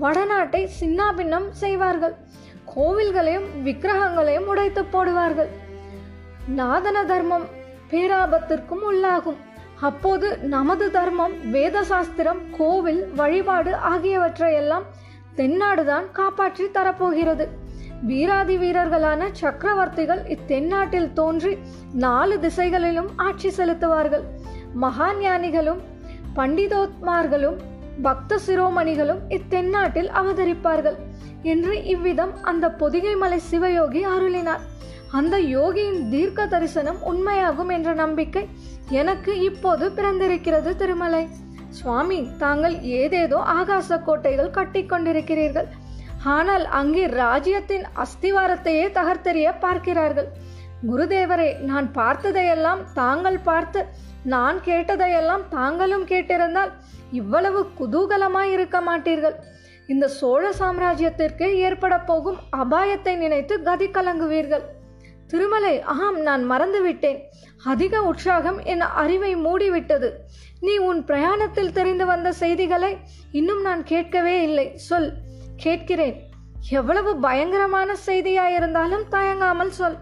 வடநாட்டை 0.00 0.68
சின்னாபின்னம் 0.80 1.48
செய்வார்கள். 1.50 2.14
கோவில்களையும் 2.74 3.48
விக்கிரகங்களையும் 3.62 4.46
உடைத்து 4.46 4.84
போடுவார்கள். 4.84 5.50
நாதன 6.48 7.04
தர்மம் 7.04 7.46
பேராபத்திற்கும் 7.90 8.82
உள்ளாகும். 8.90 9.38
அப்போது 9.80 10.38
நமது 10.38 10.90
தர்மம் 10.90 11.50
வேத 11.50 11.82
சாஸ்திரம் 11.82 12.40
கோவில் 12.58 13.02
வழிபாடு 13.14 13.72
ஆகியவற்றையெல்லாம் 13.74 14.86
தென்னாடுதான் 15.36 16.06
காப்பாற்றி 16.12 16.64
தரப்போகிறது. 16.64 17.46
வீராதி 18.02 18.56
வீரர்களான 18.56 19.28
சக்கரவர்த்திகள் 19.40 20.22
இத்தென்னாட்டில் 20.34 21.12
தோன்றி 21.12 21.58
நாலு 21.92 22.40
திசைகளிலும் 22.40 23.10
ஆட்சி 23.16 23.48
செலுத்துவார்கள். 23.48 24.24
மகா 24.72 25.14
ஞானிகளும் 25.14 25.80
பண்டிதோத்மார்களும் 26.36 27.58
பக்த 28.02 28.38
சிரோமணிகளும் 28.46 29.20
இத்தென்னாட்டில் 29.28 30.10
அவதரிப்பார்கள் 30.20 30.98
என்று 31.42 31.84
இவ்விதம் 31.84 32.32
அந்த 32.42 32.70
பொதிகை 32.70 33.14
மலை 33.16 33.40
சிவயோகி 33.50 34.02
அருளினார். 34.14 34.64
அந்த 35.16 35.36
யோகியின் 35.38 36.00
தீர்க்க 36.10 36.46
தரிசனம் 36.46 36.98
உண்மையாகும் 37.10 37.70
என்ற 37.76 37.90
நம்பிக்கை 37.94 38.42
எனக்கு 39.00 39.32
இப்போது 39.40 39.84
பிறந்திருக்கிறது 39.90 40.70
திருமலை. 40.76 41.22
சுவாமி 41.78 42.18
தாங்கள் 42.38 42.76
ஏதேதோ 42.80 43.38
ஆகாச 43.58 43.98
கோட்டைகள் 44.02 44.54
கட்டி 44.58 44.82
கொண்டிருக்கிறீர்கள். 44.82 45.68
ஆனால் 46.36 46.64
அங்கே 46.80 47.06
ராஜ்யத்தின் 47.06 47.84
அஸ்திவாரத்தையே 48.04 48.86
தகர்த்தெறிய 48.98 49.48
பார்க்கிறார்கள். 49.58 50.28
குருதேவரே 50.88 51.50
நான் 51.60 51.88
பார்த்ததையெல்லாம் 51.98 52.82
தாங்கள் 52.94 53.38
பார்த்து 53.40 53.80
நான் 54.34 54.58
கேட்டதையெல்லாம் 54.64 55.44
தாங்களும் 55.50 56.06
கேட்டிருந்தால் 56.12 56.72
இவ்வளவு 57.10 57.60
குதூகலமாய் 57.78 58.52
இருக்க 58.52 58.78
மாட்டீர்கள். 58.80 59.36
இந்த 59.86 60.06
சோழ 60.08 60.50
சாம்ராஜ்யத்திற்கு 60.58 61.46
ஏற்பட 61.66 61.94
போகும் 61.98 62.40
அபாயத்தை 62.62 63.14
நினைத்து 63.16 63.54
கதி 63.62 63.86
கலங்குவீர்கள். 63.86 64.64
திருமலை 65.28 65.82
ஆம் 65.82 66.20
நான் 66.20 66.50
மறந்துவிட்டேன். 66.50 67.18
அதிக 67.64 68.02
உற்சாகம் 68.02 68.58
என் 68.64 68.80
அறிவை 68.80 69.36
மூடிவிட்டது. 69.36 70.10
நீ 70.60 70.76
உன் 70.76 71.04
பிரயாணத்தில் 71.04 71.72
தெரிந்து 71.72 72.06
வந்த 72.06 72.32
செய்திகளை 72.32 72.98
இன்னும் 73.32 73.62
நான் 73.62 73.82
கேட்கவே 73.84 74.42
இல்லை. 74.42 74.66
சொல் 74.76 75.12
கேட்கிறேன். 75.56 76.16
எவ்வளவு 76.70 77.16
பயங்கரமான 77.16 77.96
செய்தியாயிருந்தாலும் 78.06 79.08
தயங்காமல் 79.08 79.74
சொல். 79.78 79.96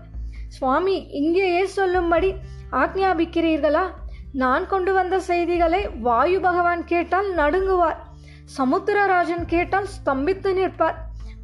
சுவாமி 0.49 0.97
இங்கேயே 1.21 1.67
சொல்லும்படி 1.67 2.35
ஆக்ஞாபிக்கிறீர்களா? 2.73 3.85
நான் 4.33 4.67
கொண்டு 4.67 4.93
வந்த 4.93 5.21
செய்திகளை 5.21 5.89
வாயு 5.89 6.41
பகவான் 6.41 6.85
கேட்டால் 6.85 7.31
நடுங்குவார். 7.37 8.01
சமுத்திரராஜன் 8.59 9.45
கேட்டால் 9.47 9.93
ஸ்தம்பித்து 9.95 10.53
நிற்பார். 10.53 10.97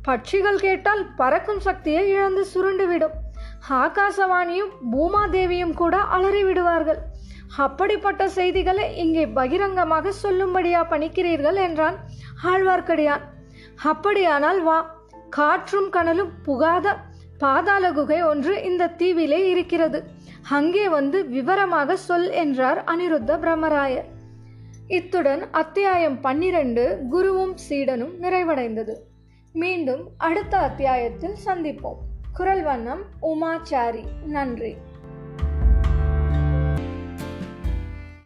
பட்சிகள் 0.08 0.62
கேட்டால் 0.66 1.14
பறக்கும் 1.16 1.60
சக்தியை 1.60 2.08
இழந்து 2.08 2.46
சுருண்டுவிடும். 2.54 3.20
ஆகாசவாணியும் 3.68 4.72
பூமாதேவியும் 4.92 5.74
கூட 5.74 5.96
அலறிவிடுவார்கள் 5.98 7.00
அப்படிப்பட்ட 7.56 8.28
செய்திகளை 8.28 8.96
இங்கே 8.96 9.26
பகிரங்கமாக 9.26 10.12
சொல்லும்படியா 10.22 10.80
பணிக்கிறீர்கள் 10.90 11.54
என்றான் 11.54 11.96
ஆழ்வார்க்கடியான். 12.52 13.24
அப்படியானால் 13.82 14.62
வா 14.62 14.78
காற்றும் 15.30 15.88
கனலும் 15.88 16.32
புகாத 16.42 16.96
பாதாள 17.38 17.92
குகை 17.92 18.22
ஒன்று 18.22 18.62
இந்த 18.62 18.90
தீவிலே 19.00 19.40
இருக்கிறது. 19.44 20.00
அங்கே 20.48 20.88
வந்து 20.88 21.28
விவரமாக 21.28 21.96
சொல் 21.96 22.30
என்றார் 22.30 22.84
அனிருத்த 22.84 23.38
பிரம்மராயர். 23.44 24.08
இத்துடன் 24.88 25.50
அத்தியாயம் 25.50 26.20
பன்னிரண்டு 26.20 26.84
குருவும் 27.10 27.54
சீடனும் 27.68 28.14
நிறைவடைந்தது. 28.20 28.94
மீண்டும் 29.52 30.02
அடுத்த 30.16 30.58
அத்தியாயத்தில் 30.58 31.36
சந்திப்போம். 31.46 32.00
குரல் 32.32 32.62
வண்ணம் 32.62 33.02
உமாச்சாரி. 33.20 34.04
நன்றி. 34.26 34.76